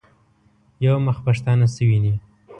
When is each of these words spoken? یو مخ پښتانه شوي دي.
یو 0.85 0.95
مخ 1.05 1.17
پښتانه 1.25 1.67
شوي 1.75 1.97
دي. 2.03 2.13